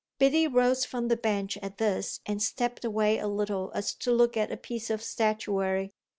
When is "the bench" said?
1.09-1.57